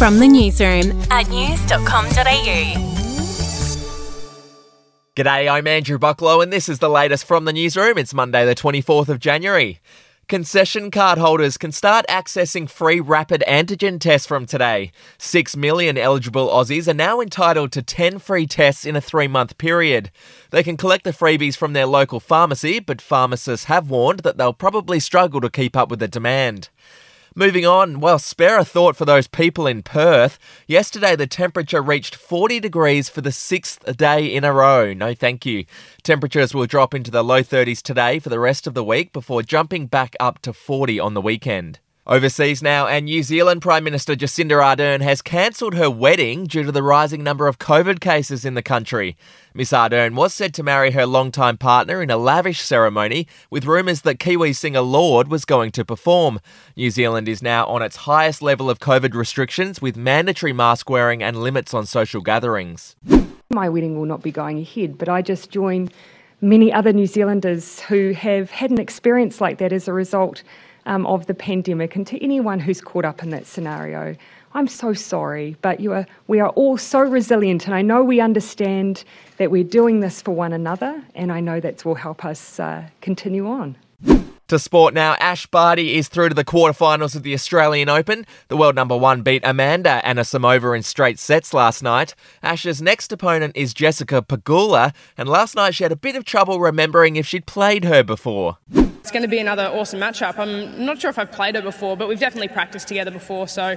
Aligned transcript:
From 0.00 0.18
the 0.18 0.26
newsroom 0.26 0.98
at 1.10 1.28
news.com.au. 1.28 2.14
G'day, 5.14 5.52
I'm 5.52 5.66
Andrew 5.66 5.98
Bucklow, 5.98 6.42
and 6.42 6.50
this 6.50 6.70
is 6.70 6.78
the 6.78 6.88
latest 6.88 7.26
from 7.26 7.44
the 7.44 7.52
newsroom. 7.52 7.98
It's 7.98 8.14
Monday, 8.14 8.46
the 8.46 8.54
24th 8.54 9.10
of 9.10 9.18
January. 9.20 9.78
Concession 10.26 10.90
card 10.90 11.18
holders 11.18 11.58
can 11.58 11.70
start 11.70 12.06
accessing 12.08 12.66
free 12.66 12.98
rapid 12.98 13.44
antigen 13.46 14.00
tests 14.00 14.26
from 14.26 14.46
today. 14.46 14.90
Six 15.18 15.54
million 15.54 15.98
eligible 15.98 16.48
Aussies 16.48 16.88
are 16.88 16.94
now 16.94 17.20
entitled 17.20 17.70
to 17.72 17.82
10 17.82 18.20
free 18.20 18.46
tests 18.46 18.86
in 18.86 18.96
a 18.96 19.02
three 19.02 19.28
month 19.28 19.58
period. 19.58 20.10
They 20.48 20.62
can 20.62 20.78
collect 20.78 21.04
the 21.04 21.10
freebies 21.10 21.58
from 21.58 21.74
their 21.74 21.84
local 21.84 22.20
pharmacy, 22.20 22.80
but 22.80 23.02
pharmacists 23.02 23.66
have 23.66 23.90
warned 23.90 24.20
that 24.20 24.38
they'll 24.38 24.54
probably 24.54 24.98
struggle 24.98 25.42
to 25.42 25.50
keep 25.50 25.76
up 25.76 25.90
with 25.90 25.98
the 25.98 26.08
demand. 26.08 26.70
Moving 27.36 27.64
on, 27.64 28.00
well, 28.00 28.18
spare 28.18 28.58
a 28.58 28.64
thought 28.64 28.96
for 28.96 29.04
those 29.04 29.28
people 29.28 29.68
in 29.68 29.84
Perth. 29.84 30.36
Yesterday, 30.66 31.14
the 31.14 31.28
temperature 31.28 31.80
reached 31.80 32.16
40 32.16 32.58
degrees 32.58 33.08
for 33.08 33.20
the 33.20 33.30
sixth 33.30 33.96
day 33.96 34.26
in 34.26 34.42
a 34.42 34.52
row. 34.52 34.92
No, 34.92 35.14
thank 35.14 35.46
you. 35.46 35.64
Temperatures 36.02 36.54
will 36.54 36.66
drop 36.66 36.92
into 36.92 37.12
the 37.12 37.22
low 37.22 37.42
30s 37.42 37.82
today 37.82 38.18
for 38.18 38.30
the 38.30 38.40
rest 38.40 38.66
of 38.66 38.74
the 38.74 38.82
week 38.82 39.12
before 39.12 39.44
jumping 39.44 39.86
back 39.86 40.16
up 40.18 40.40
to 40.42 40.52
40 40.52 40.98
on 40.98 41.14
the 41.14 41.20
weekend. 41.20 41.78
Overseas 42.06 42.62
now, 42.62 42.86
and 42.86 43.04
New 43.04 43.22
Zealand 43.22 43.60
Prime 43.60 43.84
Minister 43.84 44.16
Jacinda 44.16 44.58
Ardern 44.58 45.02
has 45.02 45.20
cancelled 45.20 45.74
her 45.74 45.90
wedding 45.90 46.46
due 46.46 46.62
to 46.62 46.72
the 46.72 46.82
rising 46.82 47.22
number 47.22 47.46
of 47.46 47.58
COVID 47.58 48.00
cases 48.00 48.46
in 48.46 48.54
the 48.54 48.62
country. 48.62 49.18
Miss 49.52 49.70
Ardern 49.70 50.14
was 50.14 50.32
said 50.32 50.54
to 50.54 50.62
marry 50.62 50.92
her 50.92 51.04
longtime 51.04 51.58
partner 51.58 52.00
in 52.02 52.10
a 52.10 52.16
lavish 52.16 52.62
ceremony, 52.62 53.26
with 53.50 53.66
rumours 53.66 54.00
that 54.00 54.18
Kiwi 54.18 54.54
singer 54.54 54.80
Lorde 54.80 55.28
was 55.28 55.44
going 55.44 55.72
to 55.72 55.84
perform. 55.84 56.40
New 56.74 56.90
Zealand 56.90 57.28
is 57.28 57.42
now 57.42 57.66
on 57.66 57.82
its 57.82 57.96
highest 57.96 58.40
level 58.40 58.70
of 58.70 58.78
COVID 58.78 59.12
restrictions, 59.12 59.82
with 59.82 59.98
mandatory 59.98 60.54
mask 60.54 60.88
wearing 60.88 61.22
and 61.22 61.42
limits 61.42 61.74
on 61.74 61.84
social 61.84 62.22
gatherings. 62.22 62.96
My 63.50 63.68
wedding 63.68 63.98
will 63.98 64.06
not 64.06 64.22
be 64.22 64.32
going 64.32 64.58
ahead, 64.58 64.96
but 64.96 65.10
I 65.10 65.20
just 65.20 65.50
join 65.50 65.90
many 66.40 66.72
other 66.72 66.94
New 66.94 67.06
Zealanders 67.06 67.80
who 67.80 68.12
have 68.12 68.50
had 68.50 68.70
an 68.70 68.80
experience 68.80 69.38
like 69.38 69.58
that 69.58 69.74
as 69.74 69.86
a 69.86 69.92
result 69.92 70.42
um, 70.86 71.06
of 71.06 71.26
the 71.26 71.34
pandemic. 71.34 71.96
And 71.96 72.06
to 72.06 72.22
anyone 72.22 72.60
who's 72.60 72.80
caught 72.80 73.04
up 73.04 73.22
in 73.22 73.30
that 73.30 73.46
scenario, 73.46 74.16
I'm 74.52 74.66
so 74.66 74.92
sorry, 74.92 75.56
but 75.62 75.78
you 75.78 75.92
are, 75.92 76.06
we 76.26 76.40
are 76.40 76.48
all 76.50 76.76
so 76.76 77.00
resilient, 77.00 77.66
and 77.66 77.74
I 77.74 77.82
know 77.82 78.02
we 78.02 78.20
understand 78.20 79.04
that 79.36 79.52
we're 79.52 79.62
doing 79.62 80.00
this 80.00 80.20
for 80.20 80.32
one 80.32 80.52
another, 80.52 81.02
and 81.14 81.30
I 81.30 81.38
know 81.38 81.60
that 81.60 81.84
will 81.84 81.94
help 81.94 82.24
us 82.24 82.58
uh, 82.58 82.84
continue 83.00 83.46
on. 83.46 83.76
To 84.48 84.58
sport 84.58 84.94
now, 84.94 85.14
Ash 85.20 85.46
Barty 85.46 85.94
is 85.94 86.08
through 86.08 86.30
to 86.30 86.34
the 86.34 86.44
quarterfinals 86.44 87.14
of 87.14 87.22
the 87.22 87.34
Australian 87.34 87.88
Open. 87.88 88.26
The 88.48 88.56
world 88.56 88.74
number 88.74 88.96
one 88.96 89.22
beat 89.22 89.42
Amanda 89.44 90.02
Anisimova 90.04 90.76
in 90.76 90.82
straight 90.82 91.20
sets 91.20 91.54
last 91.54 91.84
night. 91.84 92.16
Ash's 92.42 92.82
next 92.82 93.12
opponent 93.12 93.56
is 93.56 93.72
Jessica 93.72 94.20
Pegula, 94.20 94.92
and 95.16 95.28
last 95.28 95.54
night 95.54 95.76
she 95.76 95.84
had 95.84 95.92
a 95.92 95.96
bit 95.96 96.16
of 96.16 96.24
trouble 96.24 96.58
remembering 96.58 97.14
if 97.14 97.28
she'd 97.28 97.46
played 97.46 97.84
her 97.84 98.02
before. 98.02 98.58
It's 99.00 99.10
going 99.10 99.22
to 99.22 99.28
be 99.28 99.38
another 99.38 99.64
awesome 99.64 99.98
matchup. 99.98 100.38
I'm 100.38 100.84
not 100.84 101.00
sure 101.00 101.08
if 101.08 101.18
I've 101.18 101.32
played 101.32 101.54
her 101.54 101.62
before, 101.62 101.96
but 101.96 102.06
we've 102.06 102.20
definitely 102.20 102.48
practiced 102.48 102.86
together 102.86 103.10
before, 103.10 103.48
so 103.48 103.76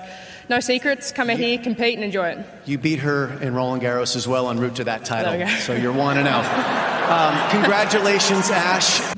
no 0.50 0.60
secrets. 0.60 1.12
Come 1.14 1.30
out 1.30 1.38
here, 1.38 1.58
compete, 1.58 1.96
and 1.96 2.04
enjoy 2.04 2.30
it. 2.30 2.46
You 2.66 2.78
beat 2.78 3.00
her 3.00 3.30
in 3.42 3.56
Roland 3.56 3.82
Garros 3.82 4.16
as 4.18 4.28
well 4.28 4.50
en 4.50 4.60
route 4.60 4.76
to 4.76 4.84
that 4.84 5.06
title, 5.06 5.48
so 5.60 5.74
you're 5.74 5.94
1 5.94 6.18
and 6.18 6.28
0. 6.28 6.90
Um, 7.04 7.50
congratulations, 7.52 8.50
Ash. 8.50 9.14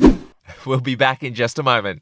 We'll 0.65 0.81
be 0.81 0.95
back 0.95 1.21
in 1.21 1.35
just 1.35 1.59
a 1.59 1.63
moment. 1.63 2.01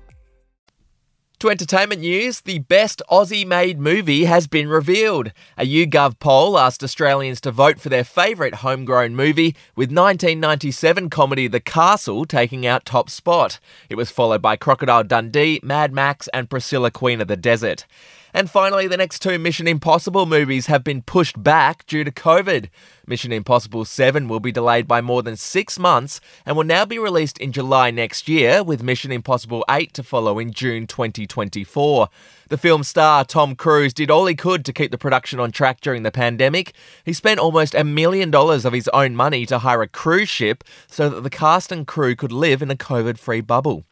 To 1.41 1.49
entertainment 1.49 2.01
news, 2.01 2.41
the 2.41 2.59
best 2.59 3.01
Aussie 3.09 3.47
made 3.47 3.79
movie 3.79 4.25
has 4.25 4.45
been 4.45 4.69
revealed. 4.69 5.31
A 5.57 5.65
YouGov 5.65 6.19
poll 6.19 6.55
asked 6.55 6.83
Australians 6.83 7.41
to 7.41 7.51
vote 7.51 7.79
for 7.79 7.89
their 7.89 8.03
favourite 8.03 8.53
homegrown 8.53 9.15
movie, 9.15 9.55
with 9.75 9.89
1997 9.89 11.09
comedy 11.09 11.47
The 11.47 11.59
Castle 11.59 12.25
taking 12.25 12.67
out 12.67 12.85
top 12.85 13.09
spot. 13.09 13.59
It 13.89 13.95
was 13.95 14.11
followed 14.11 14.43
by 14.43 14.55
Crocodile 14.55 15.03
Dundee, 15.03 15.59
Mad 15.63 15.91
Max, 15.91 16.27
and 16.27 16.47
Priscilla 16.47 16.91
Queen 16.91 17.19
of 17.19 17.27
the 17.27 17.35
Desert. 17.35 17.87
And 18.33 18.49
finally, 18.49 18.87
the 18.87 18.97
next 18.97 19.19
two 19.19 19.37
Mission 19.37 19.67
Impossible 19.67 20.25
movies 20.25 20.67
have 20.67 20.83
been 20.83 21.01
pushed 21.01 21.41
back 21.41 21.85
due 21.85 22.03
to 22.03 22.11
COVID. 22.11 22.69
Mission 23.05 23.31
Impossible 23.31 23.83
7 23.83 24.27
will 24.27 24.39
be 24.39 24.51
delayed 24.51 24.87
by 24.87 25.01
more 25.01 25.21
than 25.21 25.35
six 25.35 25.77
months 25.77 26.21
and 26.45 26.55
will 26.55 26.63
now 26.63 26.85
be 26.85 26.97
released 26.97 27.37
in 27.39 27.51
July 27.51 27.91
next 27.91 28.29
year, 28.29 28.63
with 28.63 28.83
Mission 28.83 29.11
Impossible 29.11 29.65
8 29.69 29.93
to 29.95 30.03
follow 30.03 30.39
in 30.39 30.51
June 30.53 30.87
2024. 30.87 32.07
The 32.49 32.57
film 32.57 32.83
star 32.83 33.25
Tom 33.25 33.55
Cruise 33.55 33.93
did 33.93 34.11
all 34.11 34.25
he 34.25 34.35
could 34.35 34.63
to 34.65 34.73
keep 34.73 34.91
the 34.91 34.97
production 34.97 35.39
on 35.39 35.51
track 35.51 35.81
during 35.81 36.03
the 36.03 36.11
pandemic. 36.11 36.73
He 37.03 37.13
spent 37.13 37.39
almost 37.39 37.75
a 37.75 37.83
million 37.83 38.31
dollars 38.31 38.65
of 38.65 38.73
his 38.73 38.87
own 38.89 39.15
money 39.15 39.45
to 39.45 39.59
hire 39.59 39.81
a 39.81 39.87
cruise 39.87 40.29
ship 40.29 40.63
so 40.87 41.09
that 41.09 41.21
the 41.21 41.29
cast 41.29 41.71
and 41.71 41.87
crew 41.87 42.15
could 42.15 42.31
live 42.31 42.61
in 42.61 42.71
a 42.71 42.75
COVID 42.75 43.17
free 43.17 43.41
bubble. 43.41 43.83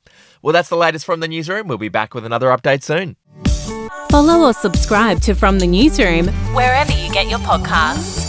Well, 0.42 0.54
that's 0.54 0.70
the 0.70 0.78
latest 0.78 1.06
from 1.06 1.20
the 1.20 1.28
newsroom. 1.28 1.68
We'll 1.68 1.78
be 1.78 1.90
back 1.90 2.14
with 2.14 2.26
another 2.26 2.48
update 2.48 2.84
soon. 2.84 3.18
Follow 4.10 4.48
or 4.48 4.54
subscribe 4.54 5.22
to 5.22 5.36
From 5.36 5.60
the 5.60 5.68
Newsroom 5.68 6.30
wherever 6.56 6.92
you 6.92 7.12
get 7.14 7.30
your 7.30 7.38
podcasts. 7.40 8.29